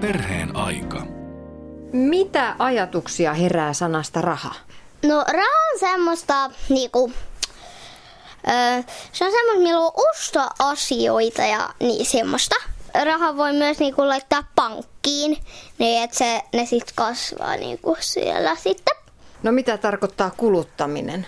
[0.00, 1.02] Perheen aika.
[1.92, 4.54] Mitä ajatuksia herää sanasta raha?
[5.02, 7.12] No raha on semmoista niinku,
[8.48, 8.82] öö,
[9.12, 12.54] se on semmoista, millä on ostaa asioita ja niin semmoista.
[13.04, 15.38] Raha voi myös niinku laittaa pankkiin,
[15.78, 18.96] niin että se, ne sitten kasvaa niinku siellä sitten.
[19.42, 21.26] No mitä tarkoittaa kuluttaminen?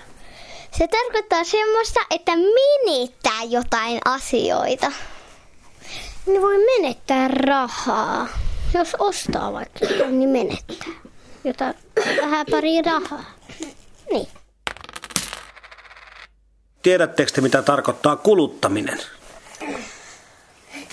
[0.70, 4.92] Se tarkoittaa semmoista, että menettää jotain asioita.
[6.26, 8.28] Niin voi menettää rahaa.
[8.74, 10.88] Jos ostaa vaikka jotain, niin menettää.
[11.44, 11.74] Jotain
[12.20, 13.24] vähän pari rahaa.
[14.12, 14.28] Niin.
[16.82, 18.98] Tiedättekö te, mitä tarkoittaa kuluttaminen?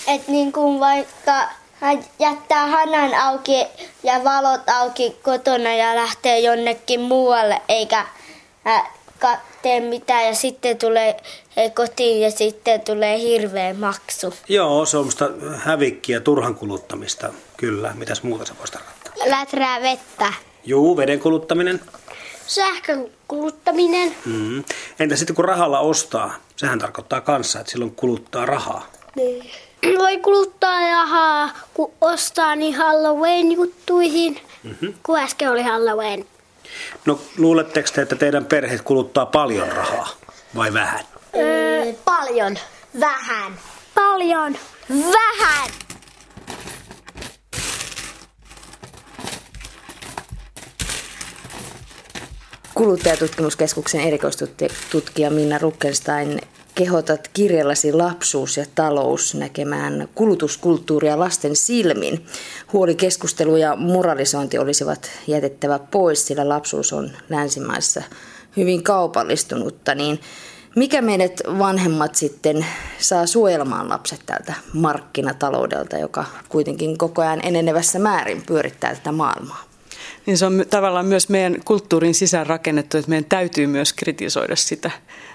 [0.07, 1.49] Et niin kuin vaikka
[1.81, 3.65] hän jättää hanan auki
[4.03, 8.05] ja valot auki kotona ja lähtee jonnekin muualle eikä
[9.19, 11.17] ka- tee mitään ja sitten tulee
[11.55, 14.33] he, kotiin ja sitten tulee hirveä maksu.
[14.47, 17.33] Joo, se on musta hävikkiä, turhan kuluttamista.
[17.57, 19.13] Kyllä, mitäs muuta se voisi tarkoittaa?
[19.25, 20.33] Läträä vettä.
[20.65, 21.81] Juu, veden kuluttaminen.
[22.47, 24.15] Sähkön kuluttaminen.
[24.25, 24.63] Mm.
[24.99, 26.35] Entä sitten kun rahalla ostaa?
[26.55, 28.87] Sehän tarkoittaa kanssa, että silloin kuluttaa rahaa.
[29.15, 29.51] Niin.
[29.97, 34.93] Voi kuluttaa rahaa, kun ostaa niin Halloween-juttuihin, mm-hmm.
[35.03, 36.25] kun äsken oli Halloween.
[37.05, 40.09] No luuletteko te, että teidän perheet kuluttaa paljon rahaa
[40.55, 40.99] vai vähän?
[41.35, 42.57] Öö, paljon.
[42.99, 43.59] Vähän.
[43.95, 44.57] Paljon.
[44.89, 45.69] Vähän.
[52.75, 56.41] Kuluttajatutkimuskeskuksen erikoistutkija Minna Rukkenstein
[56.75, 62.25] kehotat kirjallasi lapsuus ja talous näkemään kulutuskulttuuria lasten silmin.
[62.73, 68.01] Huoli, keskustelu ja moralisointi olisivat jätettävä pois, sillä lapsuus on länsimaissa
[68.57, 70.19] hyvin kaupallistunutta, niin
[70.75, 72.65] mikä meidät vanhemmat sitten
[72.97, 79.64] saa suojelemaan lapset tältä markkinataloudelta, joka kuitenkin koko ajan enenevässä määrin pyörittää tätä maailmaa?
[80.25, 84.91] Niin se on tavallaan myös meidän kulttuurin sisään rakennettu, että meidän täytyy myös kritisoida sitä.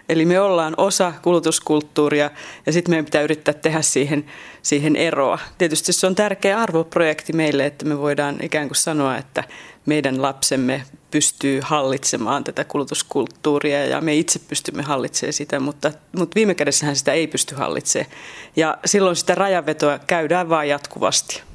[0.08, 2.30] Eli me ollaan osa kulutuskulttuuria
[2.66, 4.24] ja sitten meidän pitää yrittää tehdä siihen,
[4.62, 5.38] siihen eroa.
[5.58, 9.44] Tietysti se on tärkeä arvoprojekti meille, että me voidaan ikään kuin sanoa, että
[9.86, 16.54] meidän lapsemme pystyy hallitsemaan tätä kulutuskulttuuria ja me itse pystymme hallitsemaan sitä, mutta, mutta viime
[16.54, 18.10] kädessähän sitä ei pysty hallitsemaan.
[18.56, 21.49] Ja silloin sitä rajavetoa käydään vain jatkuvasti.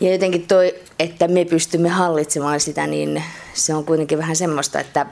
[0.00, 3.22] Ja jotenkin toi, että me pystymme hallitsemaan sitä, niin
[3.54, 5.06] se on kuitenkin vähän semmoista, että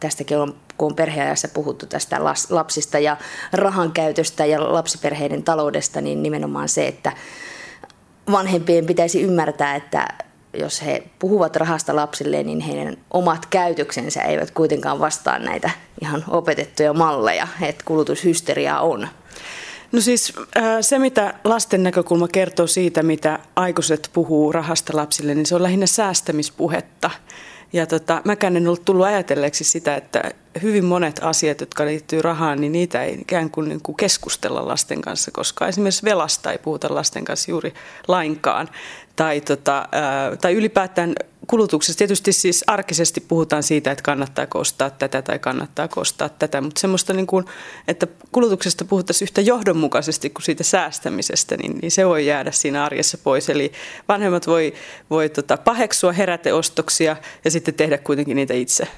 [0.00, 3.16] tästäkin on, kun on perheajassa puhuttu tästä lapsista ja
[3.52, 7.12] rahan käytöstä ja lapsiperheiden taloudesta, niin nimenomaan se, että
[8.32, 10.08] vanhempien pitäisi ymmärtää, että
[10.54, 15.70] jos he puhuvat rahasta lapsille, niin heidän omat käytöksensä eivät kuitenkaan vastaa näitä
[16.02, 19.08] ihan opetettuja malleja, että kulutushysteriaa on.
[19.92, 25.46] No siis äh, se, mitä lasten näkökulma kertoo siitä, mitä aikuiset puhuu rahasta lapsille, niin
[25.46, 27.10] se on lähinnä säästämispuhetta.
[27.72, 30.30] Ja tota, mäkään en ollut tullut ajatelleeksi sitä, että
[30.62, 35.00] hyvin monet asiat, jotka liittyy rahaan, niin niitä ei ikään kuin, niin kuin keskustella lasten
[35.00, 37.74] kanssa, koska esimerkiksi velasta ei puhuta lasten kanssa juuri
[38.08, 38.68] lainkaan.
[39.16, 39.88] Tai, tota,
[40.40, 41.14] tai ylipäätään
[41.46, 41.98] kulutuksesta.
[41.98, 47.12] Tietysti siis arkisesti puhutaan siitä, että kannattaa ostaa tätä tai kannattaa ostaa tätä, mutta semmoista,
[47.12, 47.44] niin kuin,
[47.88, 53.18] että kulutuksesta puhuttaisiin yhtä johdonmukaisesti kuin siitä säästämisestä, niin, niin se voi jäädä siinä arjessa
[53.18, 53.50] pois.
[53.50, 53.72] Eli
[54.08, 54.74] vanhemmat voi,
[55.10, 58.88] voi tota, paheksua heräteostoksia ja sitten tehdä kuitenkin niitä itse.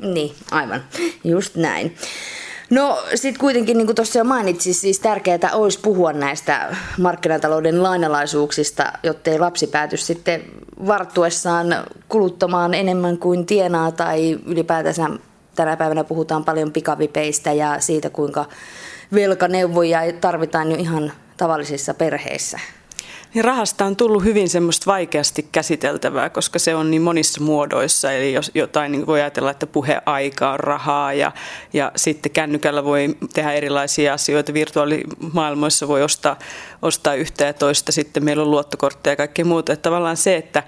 [0.00, 0.84] Niin, aivan.
[1.24, 1.96] Just näin.
[2.70, 8.92] No sitten kuitenkin, niin kuin tuossa jo mainitsin, siis tärkeää olisi puhua näistä markkinatalouden lainalaisuuksista,
[9.02, 10.42] jottei lapsi pääty sitten
[10.86, 11.66] varttuessaan
[12.08, 15.10] kuluttamaan enemmän kuin tienaa tai ylipäätänsä
[15.54, 18.44] tänä päivänä puhutaan paljon pikavipeistä ja siitä, kuinka
[19.14, 22.60] velkaneuvoja tarvitaan jo ihan tavallisissa perheissä.
[23.34, 28.12] Niin rahasta on tullut hyvin semmoista vaikeasti käsiteltävää, koska se on niin monissa muodoissa.
[28.12, 31.32] Eli jos jotain niin voi ajatella, että puheaika on rahaa ja,
[31.72, 34.54] ja sitten kännykällä voi tehdä erilaisia asioita.
[34.54, 36.38] Virtuaalimaailmoissa voi ostaa,
[36.82, 37.92] ostaa yhtä ja toista.
[37.92, 39.72] Sitten meillä on luottokortteja ja kaikkea muuta.
[39.72, 40.62] Että tavallaan se, että,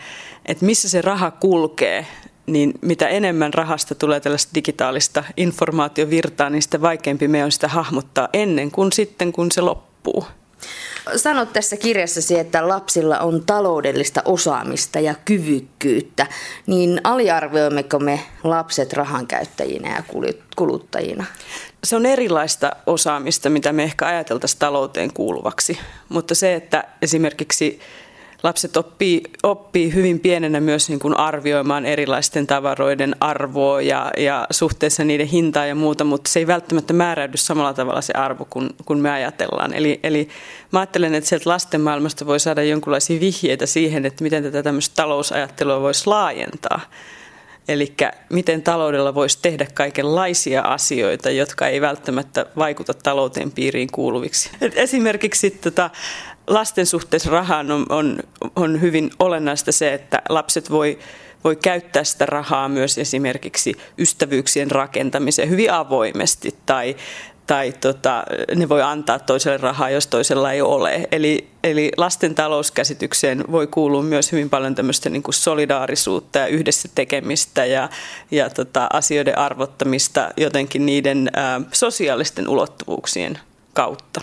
[0.47, 2.07] että missä se raha kulkee,
[2.47, 8.29] niin mitä enemmän rahasta tulee tällaista digitaalista informaatiovirtaa, niin sitä vaikeampi me on sitä hahmottaa
[8.33, 10.25] ennen kuin sitten, kun se loppuu.
[11.17, 16.27] Sanot tässä kirjassasi, että lapsilla on taloudellista osaamista ja kyvykkyyttä,
[16.67, 20.03] niin aliarvioimmeko me lapset rahankäyttäjinä ja
[20.57, 21.25] kuluttajina?
[21.85, 25.79] Se on erilaista osaamista, mitä me ehkä ajateltaisiin talouteen kuuluvaksi,
[26.09, 27.81] mutta se, että esimerkiksi
[28.45, 35.05] lapset oppii, oppii hyvin pienenä myös niin kuin arvioimaan erilaisten tavaroiden arvoa ja, ja suhteessa
[35.05, 38.99] niiden hintaa ja muuta, mutta se ei välttämättä määräydy samalla tavalla se arvo kuin, kuin
[38.99, 39.75] me ajatellaan.
[39.75, 40.29] Eli, eli
[40.73, 44.97] mä ajattelen, että sieltä lasten maailmasta voi saada jonkinlaisia vihjeitä siihen, että miten tätä tämmöistä
[44.97, 46.81] talousajattelua voisi laajentaa.
[47.69, 47.95] Eli
[48.31, 54.51] miten taloudella voisi tehdä kaikenlaisia asioita, jotka ei välttämättä vaikuta talouteen piiriin kuuluviksi.
[54.61, 55.91] Et esimerkiksi tota,
[56.47, 58.19] lasten suhteessa rahaan on, on,
[58.57, 60.99] on hyvin olennaista se, että lapset voi
[61.45, 66.97] voi käyttää sitä rahaa myös esimerkiksi ystävyyksien rakentamiseen hyvin avoimesti tai,
[67.47, 68.25] tai tota,
[68.55, 71.09] ne voi antaa toiselle rahaa, jos toisella ei ole.
[71.13, 76.89] Eli, eli lasten talouskäsitykseen voi kuulua myös hyvin paljon tämmöistä niin kuin solidaarisuutta ja yhdessä
[76.95, 77.89] tekemistä ja,
[78.31, 83.39] ja tota, asioiden arvottamista jotenkin niiden ä, sosiaalisten ulottuvuuksien
[83.73, 84.21] kautta.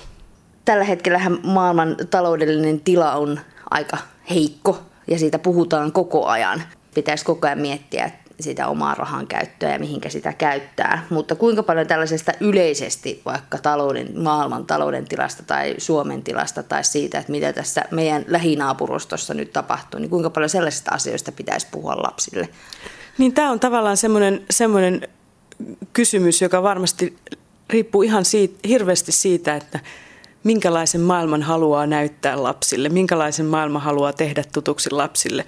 [0.66, 3.98] Tällä hetkellä maailman taloudellinen tila on aika
[4.30, 6.64] heikko ja siitä puhutaan koko ajan.
[6.96, 11.06] Pitäisi koko ajan miettiä, sitä omaa rahan käyttöä ja mihinkä sitä käyttää.
[11.10, 17.20] Mutta kuinka paljon tällaisesta yleisesti vaikka talouden, maailman talouden tilasta tai Suomen tilasta tai siitä,
[17.20, 22.50] että mitä tässä meidän lähinaapurustossa nyt tapahtuu, niin kuinka paljon sellaisista asioista pitäisi puhua lapsille?
[23.18, 25.08] Niin tämä on tavallaan semmoinen, semmoinen
[25.94, 27.18] kysymys, joka varmasti
[27.70, 29.80] riippuu ihan siitä, hirveästi siitä, että
[30.44, 35.46] minkälaisen maailman haluaa näyttää lapsille, minkälaisen maailman haluaa tehdä tutuksi lapsille.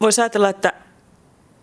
[0.00, 0.72] Voisi ajatella, että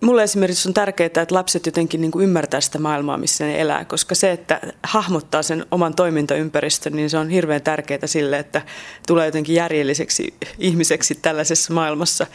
[0.03, 4.15] Mulle esimerkiksi on tärkeää, että lapset jotenkin niin ymmärtää sitä maailmaa, missä ne elää, koska
[4.15, 8.61] se, että hahmottaa sen oman toimintaympäristön, niin se on hirveän tärkeää sille, että
[9.07, 12.27] tulee jotenkin järjelliseksi ihmiseksi tällaisessa maailmassa.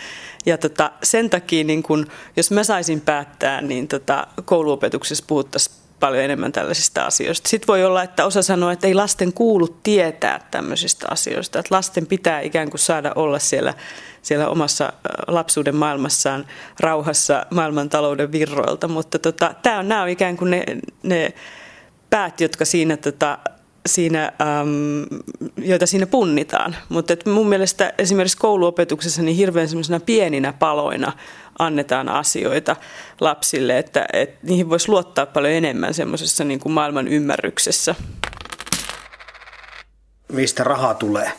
[0.47, 2.07] Ja tota, sen takia, niin kun,
[2.37, 7.49] jos mä saisin päättää, niin tota, kouluopetuksessa puhuttaisiin paljon enemmän tällaisista asioista.
[7.49, 11.59] Sitten voi olla, että osa sanoo, että ei lasten kuulu tietää tämmöisistä asioista.
[11.59, 13.75] Että lasten pitää ikään kuin saada olla siellä,
[14.23, 14.93] siellä omassa
[15.27, 16.47] lapsuuden maailmassaan
[16.81, 18.89] rauhassa maailmantalouden virroilta.
[18.89, 20.65] Mutta tota, tämä on, nämä on ikään kuin ne,
[21.03, 21.33] ne
[22.11, 23.39] päät, jotka siinä tota,
[23.87, 25.07] siinä, äm,
[25.57, 26.77] joita siinä punnitaan.
[26.89, 29.69] Mutta mun mielestä esimerkiksi kouluopetuksessa niin hirveän
[30.07, 31.13] pieninä paloina
[31.59, 32.77] annetaan asioita
[33.21, 37.95] lapsille, että, että niihin voisi luottaa paljon enemmän semmoisessa niin kuin maailman ymmärryksessä.
[40.33, 41.33] Mistä rahaa tulee?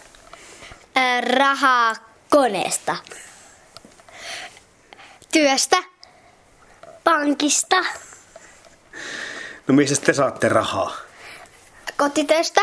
[0.96, 1.96] Ää, rahaa
[2.30, 2.96] koneesta.
[5.32, 5.78] Työstä.
[7.04, 7.76] Pankista.
[9.68, 11.09] No mistä te saatte rahaa?
[12.00, 12.62] Kotitöistä.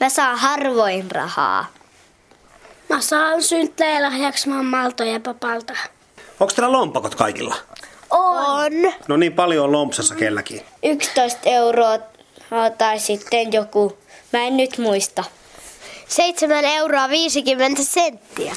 [0.00, 1.66] Mä saan harvoin rahaa.
[2.88, 5.72] Mä saan synttäilahjaksi mammalta ja papalta.
[6.40, 7.54] Onko teillä lompakot kaikilla?
[8.10, 8.72] On.
[9.08, 10.60] No niin paljon on lompsassa kelläkin.
[10.82, 11.98] 11 euroa
[12.78, 13.98] tai sitten joku,
[14.32, 15.24] mä en nyt muista.
[16.08, 18.52] 7 euroa 50 senttiä.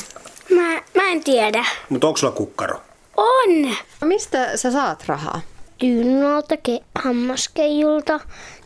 [0.50, 1.66] Mä, mä en tiedä.
[1.90, 2.82] Mutta onko sulla kukkaro?
[3.18, 3.76] On.
[4.04, 5.42] Mistä sä saat rahaa?
[5.82, 8.20] Dyynalta, ke- hammaskeijulta.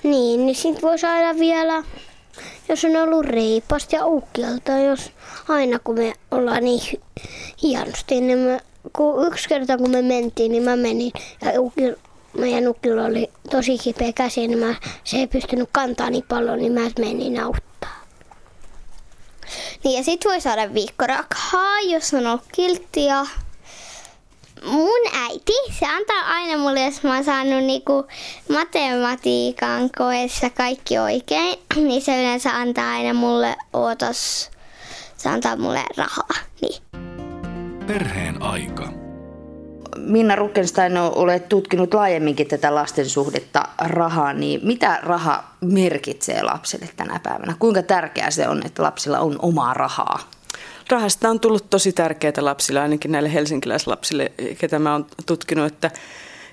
[0.04, 1.84] Niin, niin sit voi saada vielä,
[2.70, 5.12] jos on ollut reipasta ja ukkialta, jos
[5.48, 7.02] aina kun me ollaan niin
[7.64, 8.60] hienosti, niin me
[8.94, 11.12] kun yksi kerta kun me mentiin, niin mä menin
[11.42, 11.96] ja ukil,
[12.38, 16.74] meidän ukilla oli tosi kipeä käsi, niin mä, se ei pystynyt kantaa niin paljon, niin
[16.74, 18.04] mä menin auttaa.
[19.84, 23.26] Niin ja sit voi saada viikkorakhaa, jos on ollut kiltti ja
[24.66, 28.08] mun äiti, se antaa aina mulle, jos mä oon saanut niinku
[28.50, 34.52] matematiikan koessa kaikki oikein, niin se yleensä antaa aina mulle, ootas,
[35.18, 36.36] se antaa mulle rahaa.
[36.62, 36.82] Niin.
[37.88, 38.94] Perheen aika.
[39.98, 47.20] Minna Ruckenstein, olet tutkinut laajemminkin tätä lasten suhdetta rahaan, niin mitä raha merkitsee lapselle tänä
[47.24, 47.56] päivänä?
[47.60, 50.20] Kuinka tärkeää se on, että lapsilla on omaa rahaa?
[50.90, 55.92] Rahasta on tullut tosi tärkeää lapsille, ainakin näille helsinkiläislapsille, ketä mä oon tutkinut, että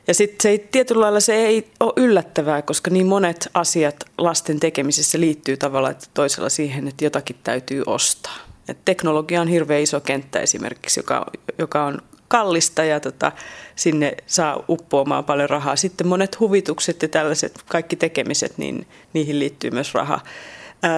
[0.07, 4.61] ja sitten se ei, tietyllä lailla se ei ole yllättävää, koska niin monet asiat lasten
[4.61, 8.37] tekemisessä liittyy tavallaan että toisella siihen, että jotakin täytyy ostaa.
[8.69, 11.27] Et teknologia on hirveän iso kenttä esimerkiksi, joka,
[11.59, 13.33] joka on kallista ja tota,
[13.77, 15.77] sinne saa uppoamaan paljon rahaa.
[15.77, 20.21] Sitten monet huvitukset ja tällaiset kaikki tekemiset, niin niihin liittyy myös raha.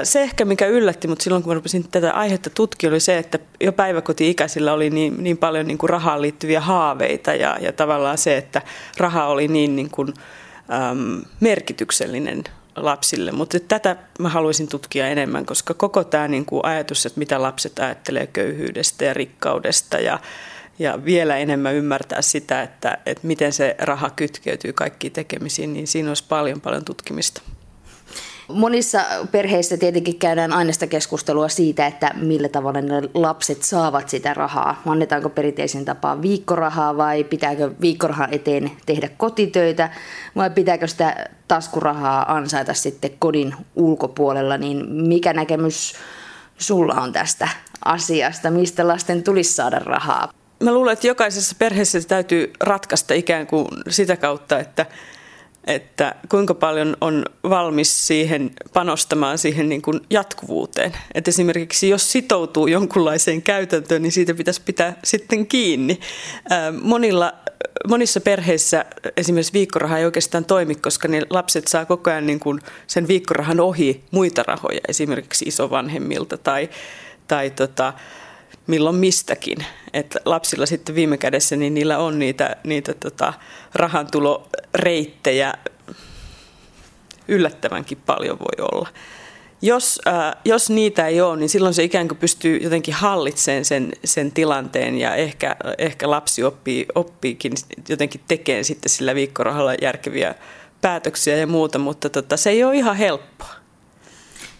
[0.02, 3.38] Se ehkä, mikä yllätti mutta silloin, kun mä rupesin tätä aihetta tutkia, oli se, että
[3.60, 8.36] jo päiväkoti-ikäisillä oli niin, niin paljon niin kuin rahaan liittyviä haaveita ja, ja tavallaan se,
[8.36, 8.62] että
[8.96, 10.14] raha oli niin, niin kuin,
[10.90, 12.44] äm, merkityksellinen
[12.76, 17.42] lapsille, mutta tätä mä haluaisin tutkia enemmän, koska koko tämä niin kuin ajatus, että mitä
[17.42, 20.18] lapset ajattelee köyhyydestä ja rikkaudesta ja,
[20.78, 26.10] ja vielä enemmän ymmärtää sitä, että, että miten se raha kytkeytyy kaikkiin tekemisiin, niin siinä
[26.10, 27.42] olisi paljon paljon tutkimista.
[28.48, 34.82] Monissa perheissä tietenkin käydään aina keskustelua siitä, että millä tavalla ne lapset saavat sitä rahaa.
[34.86, 39.90] Annetaanko perinteisen tapaan viikkorahaa vai pitääkö viikkorahan eteen tehdä kotitöitä
[40.36, 45.94] vai pitääkö sitä taskurahaa ansaita sitten kodin ulkopuolella, niin mikä näkemys
[46.58, 47.48] sulla on tästä
[47.84, 50.32] asiasta, mistä lasten tulisi saada rahaa?
[50.62, 54.86] Mä luulen, että jokaisessa perheessä täytyy ratkaista ikään kuin sitä kautta, että,
[55.66, 60.92] että kuinka paljon on valmis siihen panostamaan siihen niin kuin jatkuvuuteen.
[61.14, 66.00] Että esimerkiksi jos sitoutuu jonkunlaiseen käytäntöön, niin siitä pitäisi pitää sitten kiinni.
[66.82, 67.32] Monilla,
[67.88, 68.84] monissa perheissä
[69.16, 73.60] esimerkiksi viikkoraha ei oikeastaan toimi, koska ne lapset saa koko ajan niin kuin sen viikkorahan
[73.60, 76.70] ohi muita rahoja, esimerkiksi isovanhemmilta tai,
[77.28, 77.92] tai tota,
[78.66, 79.58] milloin mistäkin.
[79.92, 83.32] Että lapsilla sitten viime kädessä niin niillä on niitä, niitä tota,
[83.74, 85.54] rahantuloreittejä
[87.28, 88.88] yllättävänkin paljon voi olla.
[89.62, 93.92] Jos, äh, jos niitä ei ole, niin silloin se ikään kuin pystyy jotenkin hallitsemaan sen,
[94.04, 97.52] sen tilanteen ja ehkä, ehkä lapsi oppii, oppiikin
[97.88, 100.34] jotenkin tekemään sitten sillä viikkorahalla järkeviä
[100.80, 103.61] päätöksiä ja muuta, mutta tota, se ei ole ihan helppoa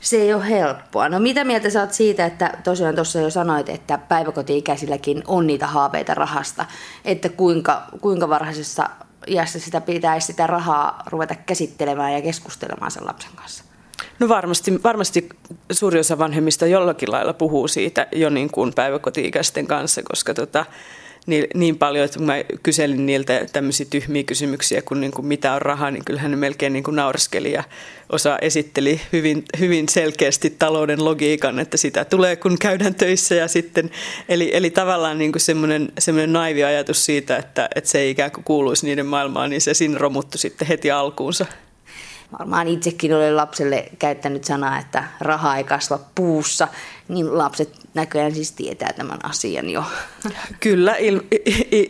[0.03, 1.09] se ei ole helppoa.
[1.09, 5.67] No mitä mieltä sä oot siitä, että tosiaan tuossa jo sanoit, että päiväkoti-ikäisilläkin on niitä
[5.67, 6.67] haaveita rahasta,
[7.05, 8.91] että kuinka, kuinka varhaisessa
[9.27, 13.65] iässä sitä pitäisi sitä rahaa ruveta käsittelemään ja keskustelemaan sen lapsen kanssa?
[14.19, 15.29] No varmasti, varmasti
[15.73, 20.67] suuri osa vanhemmista jollakin lailla puhuu siitä jo niin kuin päiväkoti-ikäisten kanssa, koska tota,
[21.27, 25.53] niin, niin paljon, että kun mä kyselin niiltä tämmöisiä tyhmiä kysymyksiä kuin, niin kuin mitä
[25.53, 27.65] on raha, niin kyllähän ne melkein niin kuin naureskeli ja
[28.13, 33.91] osa esitteli hyvin, hyvin selkeästi talouden logiikan, että sitä tulee kun käydään töissä ja sitten,
[34.29, 38.45] eli, eli tavallaan niin semmoinen, semmoinen naivi ajatus siitä, että, että se ei ikään kuin
[38.45, 41.47] kuuluisi niiden maailmaan, niin se siinä romuttu sitten heti alkuunsa.
[42.39, 46.69] Varmaan itsekin olen lapselle käyttänyt sanaa, että raha ei kasva puussa,
[47.09, 49.85] niin lapset näköjään siis tietää tämän asian jo.
[50.61, 51.21] Kyllä, il,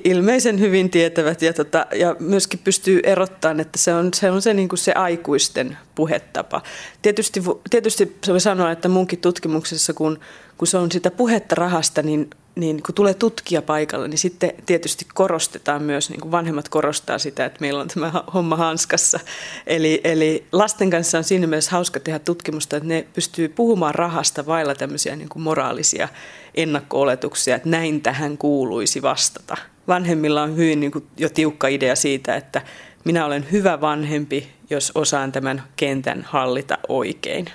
[0.05, 4.55] ilmeisen hyvin tietävät ja, tota, ja myöskin pystyy erottamaan, että se on se, on se,
[4.55, 6.63] niin kuin se aikuisten puhetapa.
[7.03, 10.21] Tietysti, tietysti se voi sanoa, että munkin tutkimuksessa, kun,
[10.59, 15.07] kun se on sitä puhetta rahasta, niin niin kun tulee tutkija paikalle, niin sitten tietysti
[15.15, 19.21] korostetaan myös, niin kuin vanhemmat korostaa sitä, että meillä on tämä homma hanskassa.
[19.67, 24.47] Eli, eli lasten kanssa on siinä mielessä hauska tehdä tutkimusta, että ne pystyy puhumaan rahasta
[24.47, 26.09] vailla tämmöisiä niin kuin moraalisia
[26.55, 29.57] ennakko-oletuksia, että näin tähän kuuluisi vastata.
[29.89, 32.63] Vanhemmilla on hyvin niin kuin jo tiukka idea siitä, että
[33.05, 37.47] minä olen hyvä vanhempi, jos osaan tämän kentän hallita oikein.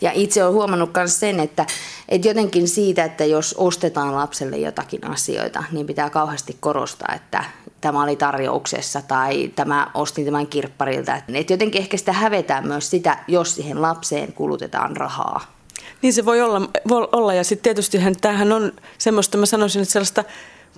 [0.00, 1.66] Ja itse olen huomannut myös sen, että,
[2.08, 7.44] että jotenkin siitä, että jos ostetaan lapselle jotakin asioita, niin pitää kauheasti korostaa, että
[7.80, 11.16] tämä oli tarjouksessa tai tämä ostin tämän kirpparilta.
[11.16, 15.55] Että jotenkin ehkä sitä hävetään myös sitä, jos siihen lapseen kulutetaan rahaa.
[16.02, 17.34] Niin se voi olla, voi olla.
[17.34, 20.24] ja sitten tietysti tämähän on semmoista, mä sanoisin, että sellaista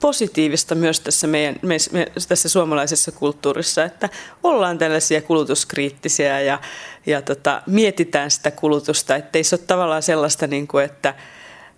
[0.01, 4.09] positiivista myös tässä, meidän, me, me, tässä suomalaisessa kulttuurissa, että
[4.45, 6.61] ollaan tällaisia kulutuskriittisiä ja,
[7.07, 11.15] ja tota, mietitään sitä kulutusta, ettei se ole tavallaan sellaista, niin kuin, että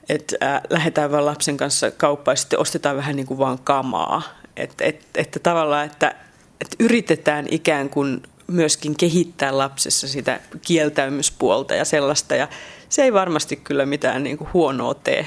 [0.08, 4.22] että äh, lähdetään vaan lapsen kanssa kauppaan ja sitten ostetaan vähän niin kuin vaan kamaa.
[4.56, 6.14] Et, et, että tavallaan, että,
[6.60, 12.34] että yritetään ikään kuin myöskin kehittää lapsessa sitä kieltäymyspuolta ja sellaista.
[12.34, 12.48] Ja
[12.90, 15.26] se ei varmasti kyllä mitään niin kuin huonoa tee.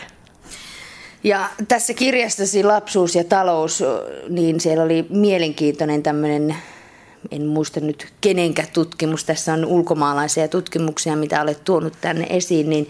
[1.24, 3.84] Ja tässä kirjastasi Lapsuus ja talous,
[4.30, 6.56] niin siellä oli mielenkiintoinen tämmöinen,
[7.32, 12.90] en muista nyt kenenkä tutkimus, tässä on ulkomaalaisia tutkimuksia, mitä olet tuonut tänne esiin, niin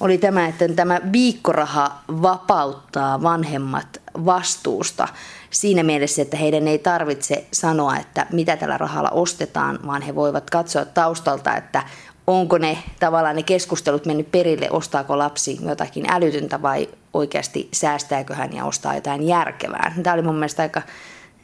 [0.00, 5.08] oli tämä, että tämä viikkoraha vapauttaa vanhemmat vastuusta
[5.50, 10.50] siinä mielessä, että heidän ei tarvitse sanoa, että mitä tällä rahalla ostetaan, vaan he voivat
[10.50, 11.82] katsoa taustalta, että
[12.26, 18.52] onko ne tavallaan ne keskustelut mennyt perille, ostaako lapsi jotakin älytöntä vai oikeasti säästääkö hän
[18.52, 19.94] ja ostaa jotain järkevää.
[20.02, 20.82] Tämä oli mun mielestä aika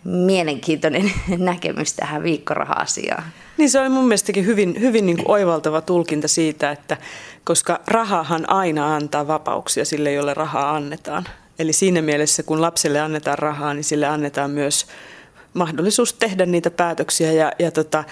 [0.05, 3.25] mielenkiintoinen näkemys tähän viikkoraha-asiaan.
[3.57, 6.97] Niin se oli mun mielestäkin hyvin, hyvin niin kuin oivaltava tulkinta siitä, että
[7.45, 11.25] koska rahahan aina antaa vapauksia sille, jolle rahaa annetaan.
[11.59, 14.87] Eli siinä mielessä, kun lapselle annetaan rahaa, niin sille annetaan myös
[15.55, 18.05] mahdollisuus tehdä niitä päätöksiä ja, ja tota,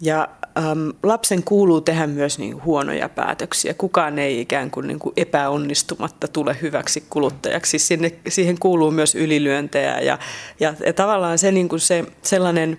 [0.00, 3.74] ja äm, lapsen kuuluu tehdä myös niin huonoja päätöksiä.
[3.74, 7.78] Kukaan ei ikään kuin, niin kuin epäonnistumatta tule hyväksi kuluttajaksi.
[7.78, 10.18] Sinne, siihen kuuluu myös ylilyöntejä ja,
[10.60, 12.78] ja, ja tavallaan se, niin kuin se sellainen,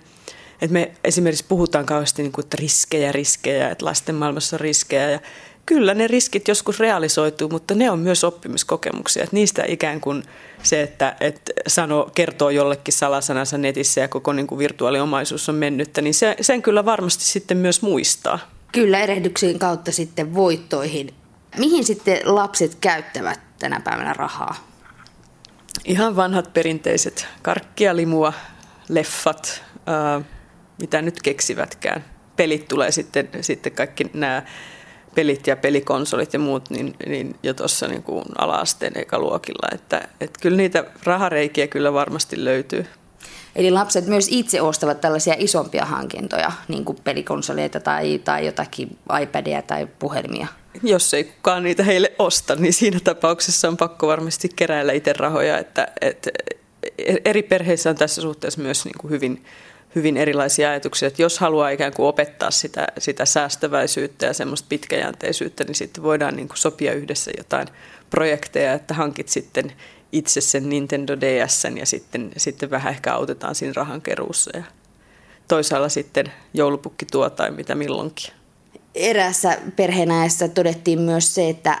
[0.62, 5.10] että me esimerkiksi puhutaan kauheasti, niin kuin, että riskejä, riskejä, että lasten maailmassa on riskejä
[5.10, 5.20] ja
[5.68, 9.22] kyllä ne riskit joskus realisoituu, mutta ne on myös oppimiskokemuksia.
[9.22, 10.22] Että niistä ikään kuin
[10.62, 16.02] se, että, että sano, kertoo jollekin salasanansa netissä ja koko niin kuin virtuaaliomaisuus on mennyttä,
[16.02, 18.38] niin se, sen kyllä varmasti sitten myös muistaa.
[18.72, 21.14] Kyllä, erehdyksien kautta sitten voittoihin.
[21.58, 24.54] Mihin sitten lapset käyttävät tänä päivänä rahaa?
[25.84, 27.26] Ihan vanhat perinteiset.
[27.42, 28.32] Karkkia, limua,
[28.88, 30.20] leffat, ää,
[30.80, 32.04] mitä nyt keksivätkään.
[32.36, 34.42] Pelit tulee sitten, sitten kaikki nämä
[35.18, 39.68] pelit ja pelikonsolit ja muut niin, niin jo tuossa niin kuin ala-asteen ekaluokilla.
[39.74, 42.86] Että, että kyllä niitä rahareikiä kyllä varmasti löytyy.
[43.56, 49.62] Eli lapset myös itse ostavat tällaisia isompia hankintoja, niin kuin pelikonsoleita tai, tai jotakin iPadia
[49.62, 50.46] tai puhelimia.
[50.82, 55.58] Jos ei kukaan niitä heille osta, niin siinä tapauksessa on pakko varmasti keräillä itse rahoja.
[55.58, 56.30] Että, että
[57.24, 59.44] eri perheissä on tässä suhteessa myös niin kuin hyvin,
[59.94, 65.64] hyvin erilaisia ajatuksia, että jos haluaa ikään kuin opettaa sitä, sitä säästäväisyyttä ja semmoista pitkäjänteisyyttä,
[65.64, 67.68] niin sitten voidaan niin kuin sopia yhdessä jotain
[68.10, 69.72] projekteja, että hankit sitten
[70.12, 74.64] itse sen Nintendo DS ja sitten, sitten vähän ehkä autetaan siinä rahankeruussa ja
[75.48, 78.32] toisaalla sitten joulupukki tuo tai mitä milloinkin.
[78.94, 81.80] Eräässä perheenäessä todettiin myös se, että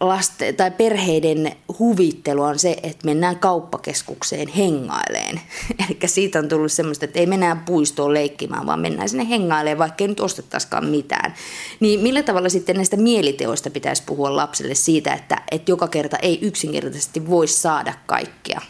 [0.00, 5.40] lasten tai perheiden huvittelu on se, että mennään kauppakeskukseen hengaileen.
[5.88, 10.04] Eli siitä on tullut semmoista, että ei mennään puistoon leikkimään, vaan mennään sinne hengaileen, vaikka
[10.04, 11.34] ei nyt ostettaisikaan mitään.
[11.80, 16.38] Niin millä tavalla sitten näistä mieliteoista pitäisi puhua lapselle siitä, että, että joka kerta ei
[16.42, 18.60] yksinkertaisesti voi saada kaikkea?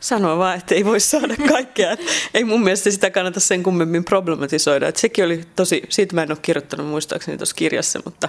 [0.00, 1.96] Sanoa vaan, että ei voi saada kaikkea.
[2.34, 4.88] ei mun mielestä sitä kannata sen kummemmin problematisoida.
[4.88, 8.28] Että sekin oli tosi, siitä mä en ole kirjoittanut muistaakseni tuossa kirjassa, mutta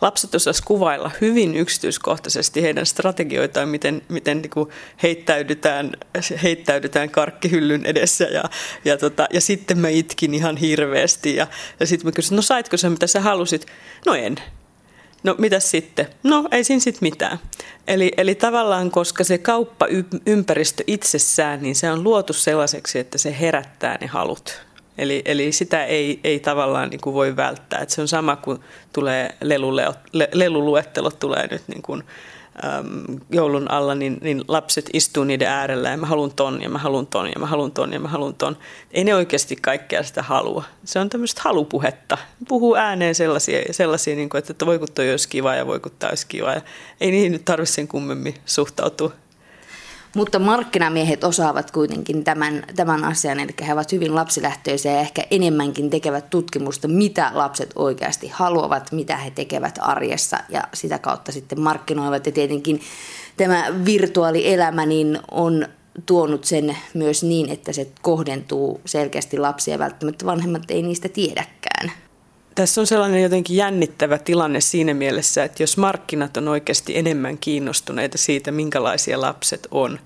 [0.00, 4.68] lapset osasivat kuvailla hyvin yksityiskohtaisesti heidän strategioitaan, miten, miten niin
[5.02, 5.92] heittäydytään,
[6.42, 8.44] heittäydytään karkkihyllyn edessä ja,
[8.84, 11.46] ja, tota, ja sitten mä itkin ihan hirveästi ja,
[11.80, 13.66] ja sitten mä kysyin, no saitko sä mitä sä halusit?
[14.06, 14.36] No en.
[15.26, 16.06] No mitä sitten?
[16.22, 17.38] No ei siinä sitten mitään.
[17.88, 23.98] Eli, eli tavallaan, koska se kauppaympäristö itsessään, niin se on luotu sellaiseksi, että se herättää
[24.00, 24.62] ne halut.
[24.98, 27.80] Eli, eli sitä ei, ei tavallaan niin kuin voi välttää.
[27.80, 28.58] Et se on sama kuin
[28.92, 32.04] tulee lelule, le, leluluettelot tulee nyt niin kuin,
[32.64, 36.78] äm, joulun alla, niin, niin lapset istuu niiden äärellä ja mä haluan ton ja mä
[36.78, 38.56] haluan ton ja mä haluan ton ja mä haluan ton.
[38.90, 40.64] Ei ne oikeasti kaikkea sitä halua.
[40.84, 42.18] Se on tämmöistä halupuhetta.
[42.48, 45.92] Puhuu ääneen sellaisia, sellaisia niin kuin, että voi kun toi olisi kiva ja voi kun
[46.08, 46.52] olisi kiva.
[46.52, 46.60] Ja
[47.00, 49.12] ei niihin nyt tarvitse sen kummemmin suhtautua.
[50.16, 55.90] Mutta markkinamiehet osaavat kuitenkin tämän, tämän asian, eli he ovat hyvin lapsilähtöisiä ja ehkä enemmänkin
[55.90, 62.26] tekevät tutkimusta, mitä lapset oikeasti haluavat, mitä he tekevät arjessa ja sitä kautta sitten markkinoivat.
[62.26, 62.80] Ja tietenkin
[63.36, 65.68] tämä virtuaalielämä niin on
[66.06, 71.92] tuonut sen myös niin, että se kohdentuu selkeästi lapsia välttämättä vanhemmat ei niistä tiedäkään.
[72.56, 78.18] Tässä on sellainen jotenkin jännittävä tilanne siinä mielessä, että jos markkinat on oikeasti enemmän kiinnostuneita
[78.18, 79.98] siitä, minkälaisia lapset on,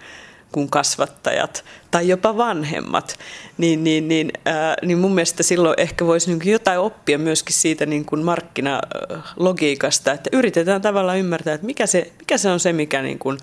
[0.53, 3.19] kuin kasvattajat tai jopa vanhemmat,
[3.59, 7.87] niin, niin, niin, ää, niin mun mielestä silloin ehkä voisi niin jotain oppia myöskin siitä
[7.87, 13.03] niin kuin markkinalogiikasta, että yritetään tavallaan ymmärtää, että mikä se, mikä se on se, mikä
[13.03, 13.39] niin kuin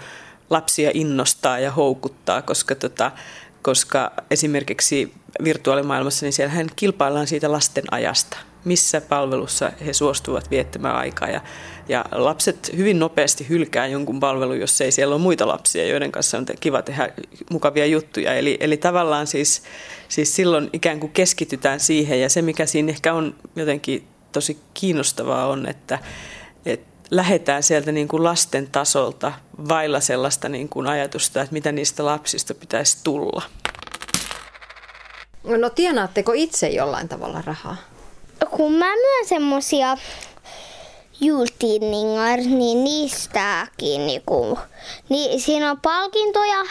[0.50, 3.12] lapsia innostaa ja houkuttaa, koska, tota,
[3.62, 8.38] koska esimerkiksi virtuaalimaailmassa, niin siellähän kilpaillaan siitä lasten ajasta
[8.68, 11.30] missä palvelussa he suostuvat viettämään aikaa.
[11.30, 11.42] Ja,
[11.90, 16.38] ja lapset hyvin nopeasti hylkää jonkun palvelun, jos ei siellä ole muita lapsia, joiden kanssa
[16.38, 17.10] on kiva tehdä
[17.52, 18.34] mukavia juttuja.
[18.34, 19.64] Eli, eli tavallaan siis,
[20.08, 25.48] siis silloin ikään kuin keskitytään siihen ja se, mikä siinä ehkä on jotenkin tosi kiinnostavaa
[25.48, 26.00] on, että,
[26.66, 29.34] että lähdetään sieltä niin kuin lasten tasolta
[29.70, 33.44] vailla sellaista niin kuin ajatusta, että mitä niistä lapsista pitäisi tulla.
[35.44, 37.78] No tienaatteko itse jollain tavalla rahaa?
[38.46, 39.98] Kun mä myön semmosia
[41.22, 44.60] jultidningar, niin niistäkin niinku,
[45.10, 46.64] niin siinä on palkintoja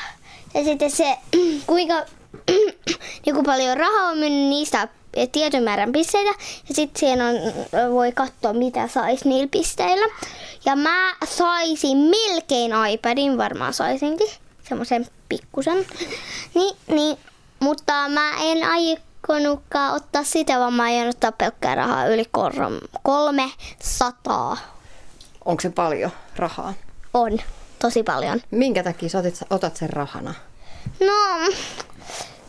[0.54, 1.16] ja sitten se,
[1.66, 1.94] kuinka
[3.26, 4.88] niinku paljon rahaa on mennyt niistä
[5.32, 6.30] tietyn määrän pisteitä
[6.68, 7.34] ja sitten siinä on,
[7.92, 10.06] voi katsoa mitä saisi niillä pisteillä.
[10.64, 14.28] Ja mä saisin melkein iPadin, varmaan saisinkin,
[14.68, 15.86] semmoisen pikkusen.
[16.54, 17.18] Niin, niin,
[17.60, 18.96] mutta mä en aio
[19.28, 22.24] aikonutkaan ottaa sitä, vaan mä aion ottaa pelkkää rahaa yli
[23.02, 23.50] kolme
[23.82, 24.56] sataa.
[25.44, 26.74] Onko se paljon rahaa?
[27.14, 27.38] On,
[27.78, 28.40] tosi paljon.
[28.50, 30.34] Minkä takia sä otit, otat sen rahana?
[31.00, 31.38] No,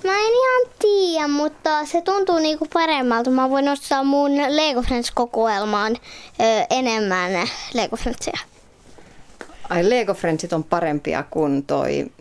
[0.04, 3.30] mä en ihan tiedä, mutta se tuntuu niinku paremmalta.
[3.30, 7.32] Mä voin ostaa mun Lego Friends-kokoelmaan ö, enemmän
[7.74, 8.38] Lego Friendsia.
[9.70, 12.12] Ai Lego Friendsit on parempia kuin toi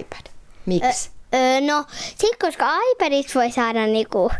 [0.00, 0.26] iPad.
[0.66, 1.10] Miksi?
[1.36, 1.84] Öö, no,
[2.16, 4.30] sit koska iPadissa voi saada niinku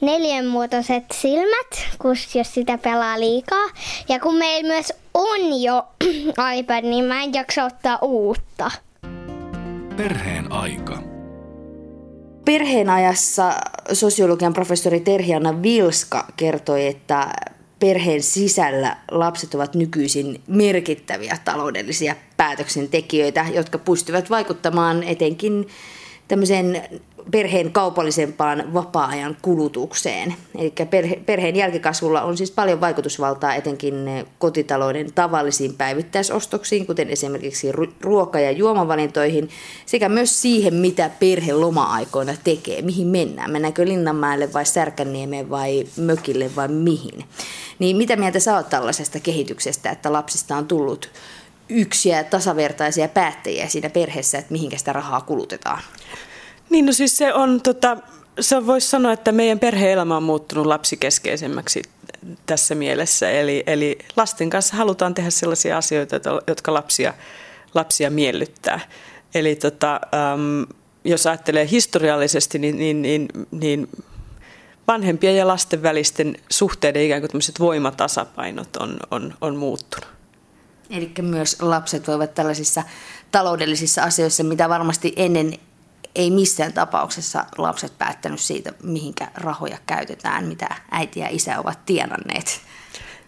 [0.00, 3.66] neljänmuotoiset silmät, kun, jos sitä pelaa liikaa.
[4.08, 5.86] Ja kun meillä myös on jo
[6.56, 8.70] iPad, niin mä en jaksa ottaa uutta.
[9.96, 11.02] Perheen aika.
[12.44, 13.52] Perheen ajassa
[13.92, 17.28] sosiologian professori Terhiana Vilska kertoi, että
[17.78, 25.68] perheen sisällä lapset ovat nykyisin merkittäviä taloudellisia päätöksentekijöitä, jotka pystyvät vaikuttamaan etenkin
[26.28, 26.82] tämmöiseen
[27.30, 30.34] perheen kaupallisempaan vapaa-ajan kulutukseen.
[30.58, 33.94] Eli perhe, perheen jälkikasvulla on siis paljon vaikutusvaltaa etenkin
[34.38, 39.48] kotitalouden tavallisiin päivittäisostoksiin, kuten esimerkiksi ruoka- ja juomavalintoihin,
[39.86, 43.50] sekä myös siihen, mitä perhe loma-aikoina tekee, mihin mennään.
[43.50, 47.24] Mennäänkö Linnanmäelle vai Särkänniemeen vai mökille vai mihin.
[47.78, 51.10] Niin mitä mieltä sä oot tällaisesta kehityksestä, että lapsista on tullut
[51.68, 55.82] yksiä tasavertaisia päättäjiä siinä perheessä, että mihinkä sitä rahaa kulutetaan?
[56.70, 57.96] Niin no siis se on, tota,
[58.40, 61.82] se voisi sanoa, että meidän perhe-elämä on muuttunut lapsikeskeisemmäksi
[62.46, 63.30] tässä mielessä.
[63.30, 67.14] Eli, eli lasten kanssa halutaan tehdä sellaisia asioita, jotka lapsia,
[67.74, 68.80] lapsia miellyttää.
[69.34, 70.00] Eli tota,
[71.04, 73.88] jos ajattelee historiallisesti, niin, niin, niin, niin
[74.88, 80.17] vanhempien ja lasten välisten suhteiden ikään kuin voimatasapainot on, on, on muuttunut.
[80.90, 82.82] Eli myös lapset voivat tällaisissa
[83.30, 85.54] taloudellisissa asioissa, mitä varmasti ennen
[86.14, 92.60] ei missään tapauksessa lapset päättänyt siitä, mihinkä rahoja käytetään, mitä äiti ja isä ovat tienanneet.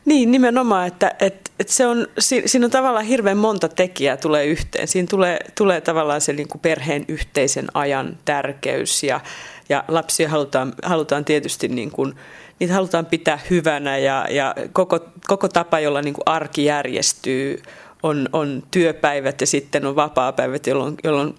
[0.05, 4.89] Niin, nimenomaan, että, että, että se on, siinä on tavallaan hirveän monta tekijää tulee yhteen.
[4.89, 9.21] Siinä tulee, tulee tavallaan se niin kuin perheen yhteisen ajan tärkeys ja,
[9.69, 12.15] ja lapsia halutaan, halutaan tietysti niin kuin,
[12.61, 17.63] niitä halutaan pitää hyvänä ja, ja koko, koko tapa, jolla niin kuin arki järjestyy,
[18.03, 21.35] on, on työpäivät ja sitten on vapaapäivät, jolloin, jolloin,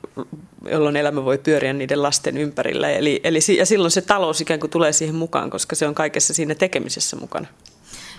[0.69, 2.89] jolloin elämä voi pyöriä niiden lasten ympärillä.
[2.89, 6.33] Eli, eli, ja silloin se talous ikään kuin tulee siihen mukaan, koska se on kaikessa
[6.33, 7.47] siinä tekemisessä mukana.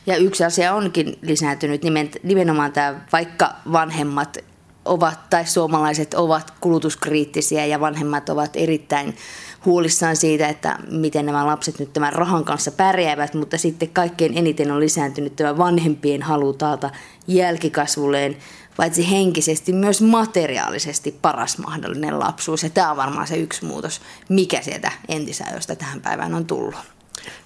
[0.06, 1.82] Ja yksi asia onkin lisääntynyt
[2.22, 4.38] nimenomaan tämä, vaikka vanhemmat
[4.84, 9.16] ovat tai suomalaiset ovat kulutuskriittisiä ja vanhemmat ovat erittäin
[9.64, 14.70] huolissaan siitä, että miten nämä lapset nyt tämän rahan kanssa pärjäävät, mutta sitten kaikkein eniten
[14.70, 16.90] on lisääntynyt tämä vanhempien halu taata
[17.27, 18.37] jälkikasvulleen
[18.77, 22.62] paitsi henkisesti myös materiaalisesti paras mahdollinen lapsuus.
[22.62, 26.75] Ja tämä on varmaan se yksi muutos, mikä sieltä entisajoista tähän päivään on tullut.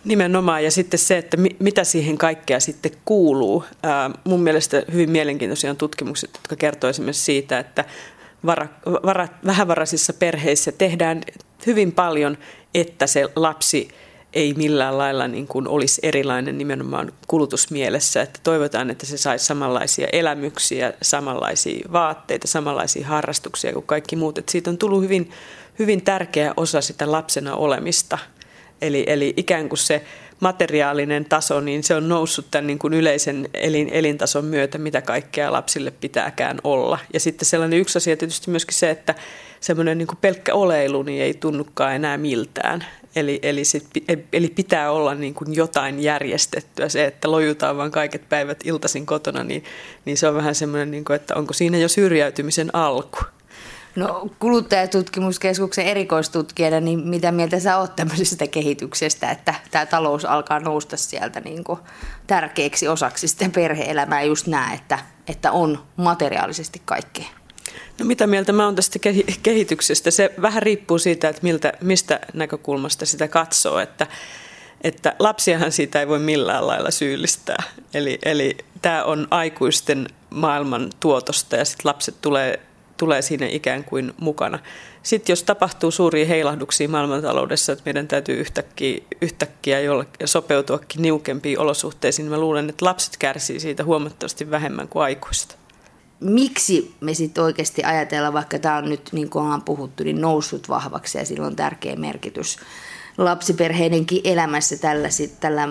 [0.05, 3.65] Nimenomaan ja sitten se, että mi- mitä siihen kaikkea sitten kuuluu.
[4.25, 7.85] Mun mielestä hyvin mielenkiintoisia on tutkimukset, jotka kertoo esimerkiksi siitä, että
[8.47, 11.23] vara, vara, vähävaraisissa perheissä tehdään
[11.67, 12.39] hyvin paljon,
[12.75, 13.89] että se lapsi
[14.33, 20.07] ei millään lailla niin kuin olisi erilainen nimenomaan kulutusmielessä, että toivotaan, että se saisi samanlaisia
[20.13, 24.39] elämyksiä, samanlaisia vaatteita, samanlaisia harrastuksia kuin kaikki muut.
[24.39, 25.31] Että siitä on tullut hyvin,
[25.79, 28.19] hyvin tärkeä osa sitä lapsena olemista.
[28.83, 30.05] Eli, eli ikään kuin se
[30.41, 35.53] materiaalinen taso, niin se on noussut tämän niin kuin yleisen elin, elintason myötä, mitä kaikkea
[35.53, 36.99] lapsille pitääkään olla.
[37.13, 39.15] Ja sitten sellainen yksi asia tietysti myöskin se, että
[39.61, 42.85] semmoinen niin kuin pelkkä oleilu niin ei tunnukaan enää miltään.
[43.17, 43.87] Eli, eli, sit,
[44.33, 46.89] eli pitää olla niin kuin jotain järjestettyä.
[46.89, 49.65] Se, että lojutaan vain kaiket päivät iltaisin kotona, niin,
[50.05, 53.19] niin se on vähän semmoinen, niin kuin, että onko siinä jo syrjäytymisen alku.
[53.97, 60.97] No kuluttajatutkimuskeskuksen erikoistutkijana, niin mitä mieltä sä oot tämmöisestä kehityksestä, että tämä talous alkaa nousta
[60.97, 61.79] sieltä niin kuin
[62.27, 67.27] tärkeäksi osaksi sitä perhe-elämää just näe, että, että on materiaalisesti kaikkea?
[67.99, 68.99] No mitä mieltä mä oon tästä
[69.43, 70.11] kehityksestä?
[70.11, 74.07] Se vähän riippuu siitä, että miltä, mistä näkökulmasta sitä katsoo, että,
[74.81, 77.63] että lapsiahan siitä ei voi millään lailla syyllistää.
[77.95, 82.61] Eli, eli tämä on aikuisten maailman tuotosta ja sitten lapset tulee,
[82.97, 84.59] tulee siinä ikään kuin mukana.
[85.03, 89.79] Sitten jos tapahtuu suuria heilahduksia maailmantaloudessa, että meidän täytyy yhtäkkiä, yhtäkkiä
[90.25, 95.59] sopeutuakin niukempiin olosuhteisiin, niin mä luulen, että lapset kärsii siitä huomattavasti vähemmän kuin aikuiset
[96.21, 100.69] miksi me sitten oikeasti ajatellaan, vaikka tämä on nyt, niin kuin ollaan puhuttu, niin noussut
[100.69, 102.59] vahvaksi ja sillä on tärkeä merkitys
[103.19, 105.09] lapsiperheidenkin elämässä tällä,
[105.41, 105.69] tällä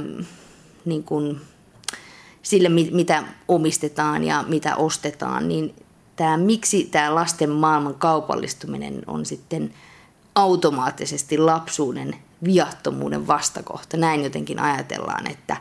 [0.85, 1.41] niin kuin,
[2.41, 5.75] sille, mitä omistetaan ja mitä ostetaan, niin
[6.15, 9.73] tämä, miksi tämä lasten maailman kaupallistuminen on sitten
[10.35, 13.97] automaattisesti lapsuuden viattomuuden vastakohta.
[13.97, 15.57] Näin jotenkin ajatellaan, että,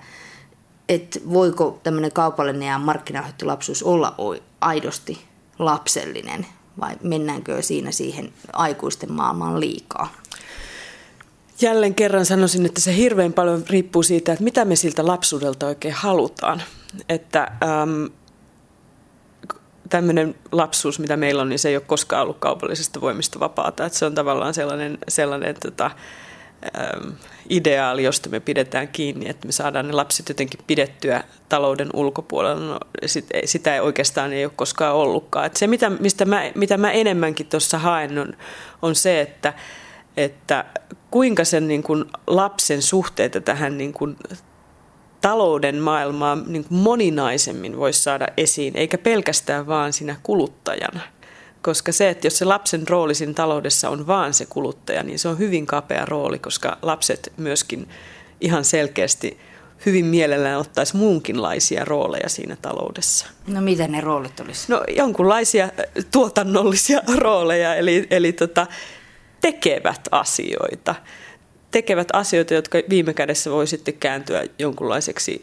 [0.88, 4.14] että voiko tämmöinen kaupallinen ja markkinahoittu lapsuus olla
[4.60, 5.24] aidosti
[5.58, 6.46] lapsellinen
[6.80, 10.12] vai mennäänkö siinä siihen aikuisten maailmaan liikaa?
[11.60, 15.94] Jälleen kerran sanoisin, että se hirveän paljon riippuu siitä, että mitä me siltä lapsuudelta oikein
[15.94, 16.62] halutaan.
[17.08, 18.10] Että äm,
[19.88, 23.86] tämmöinen lapsuus, mitä meillä on, niin se ei ole koskaan ollut kaupallisesta voimista vapaata.
[23.86, 25.90] Että se on tavallaan sellainen, sellainen tota,
[26.64, 27.10] Ähm,
[27.50, 32.66] ideaali, josta me pidetään kiinni, että me saadaan ne lapset jotenkin pidettyä talouden ulkopuolella.
[32.66, 35.46] No, sit, sitä ei oikeastaan ei ole koskaan ollutkaan.
[35.46, 38.36] Et se, mitä, mistä mä, mitä mä enemmänkin tuossa haen, on,
[38.82, 39.52] on se, että,
[40.16, 40.64] että
[41.10, 44.16] kuinka sen niin kuin lapsen suhteita tähän niin kuin
[45.20, 51.00] talouden maailmaa niin kuin moninaisemmin voisi saada esiin, eikä pelkästään vaan sinä kuluttajana.
[51.62, 55.28] Koska se, että jos se lapsen rooli siinä taloudessa on vaan se kuluttaja, niin se
[55.28, 57.88] on hyvin kapea rooli, koska lapset myöskin
[58.40, 59.38] ihan selkeästi
[59.86, 63.26] hyvin mielellään ottaisi muunkinlaisia rooleja siinä taloudessa.
[63.46, 64.72] No mitä ne roolit olisi?
[64.72, 65.68] No jonkunlaisia
[66.12, 68.66] tuotannollisia rooleja, eli, eli tota,
[69.40, 70.94] tekevät asioita
[71.74, 75.40] tekevät asioita, jotka viime kädessä voi sitten kääntyä jonkunlaiseksi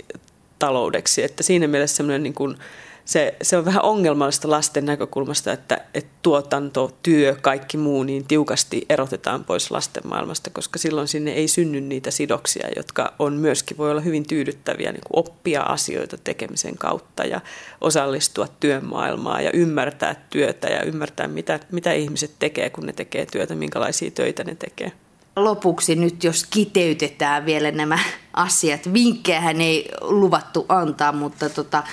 [0.59, 1.23] taloudeksi.
[1.23, 2.57] Että siinä mielessä niin kuin,
[3.05, 8.85] se, se on vähän ongelmallista lasten näkökulmasta, että, että tuotanto, työ, kaikki muu niin tiukasti
[8.89, 13.91] erotetaan pois lasten maailmasta, koska silloin sinne ei synny niitä sidoksia, jotka on myöskin voi
[13.91, 17.41] olla hyvin tyydyttäviä, niin kuin oppia asioita tekemisen kautta ja
[17.81, 23.55] osallistua työmaailmaan ja ymmärtää työtä ja ymmärtää, mitä, mitä ihmiset tekee, kun ne tekee työtä,
[23.55, 24.91] minkälaisia töitä ne tekee
[25.35, 27.99] lopuksi nyt, jos kiteytetään vielä nämä
[28.33, 28.93] asiat.
[28.93, 31.83] Vinkkejähän ei luvattu antaa, mutta tota,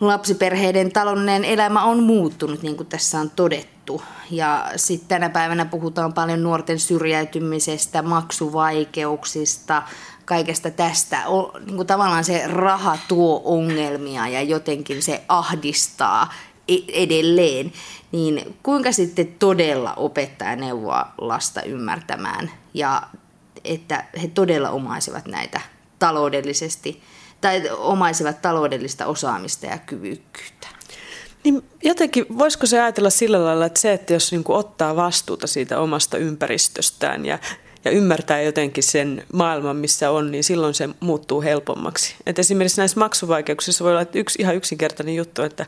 [0.00, 4.02] lapsiperheiden taloudellinen elämä on muuttunut, niin kuin tässä on todettu.
[4.30, 9.82] Ja sitten tänä päivänä puhutaan paljon nuorten syrjäytymisestä, maksuvaikeuksista,
[10.24, 11.28] kaikesta tästä.
[11.28, 16.32] O, niin kuin tavallaan se raha tuo ongelmia ja jotenkin se ahdistaa
[16.68, 17.72] e-, edelleen
[18.12, 23.02] niin kuinka sitten todella opettaja neuvoa lasta ymmärtämään ja
[23.64, 25.60] että he todella omaisivat näitä
[25.98, 27.02] taloudellisesti
[27.40, 30.68] tai omaisivat taloudellista osaamista ja kyvykkyyttä.
[31.44, 35.80] Niin jotenkin, voisiko se ajatella sillä lailla, että se, että jos niin ottaa vastuuta siitä
[35.80, 37.38] omasta ympäristöstään ja,
[37.84, 42.14] ja ymmärtää jotenkin sen maailman, missä on, niin silloin se muuttuu helpommaksi.
[42.26, 45.66] Et esimerkiksi näissä maksuvaikeuksissa voi olla yksi ihan yksinkertainen juttu, että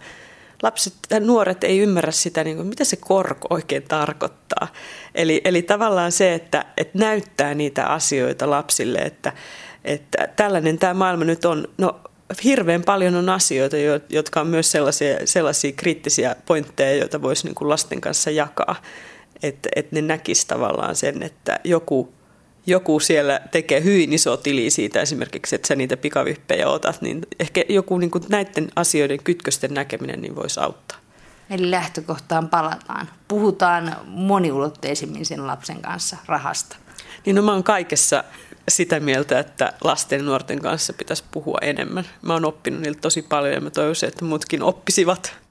[0.63, 4.69] lapset ja nuoret ei ymmärrä sitä, niin kuin, mitä se korko oikein tarkoittaa.
[5.15, 9.33] Eli, eli tavallaan se, että, että näyttää niitä asioita lapsille, että,
[9.85, 12.01] että tällainen tämä maailma nyt on, no
[12.45, 13.77] hirveän paljon on asioita,
[14.09, 18.77] jotka on myös sellaisia, sellaisia kriittisiä pointteja, joita voisi niin kuin lasten kanssa jakaa.
[19.43, 22.13] Että, että ne näkisivät tavallaan sen, että joku
[22.67, 27.65] joku siellä tekee hyvin iso tili siitä esimerkiksi, että sä niitä pikavippejä otat, niin ehkä
[27.69, 30.99] joku niin kuin näiden asioiden kytkösten näkeminen niin voisi auttaa.
[31.51, 33.09] Eli lähtökohtaan palataan.
[33.29, 36.77] Puhutaan moniulotteisimmin sen lapsen kanssa rahasta.
[37.27, 38.25] Niin no mä oon kaikessa
[38.69, 42.05] sitä mieltä, että lasten ja nuorten kanssa pitäisi puhua enemmän.
[42.23, 45.44] Mä oon oppinut niiltä tosi paljon ja mä toivoisin, että muutkin oppisivat.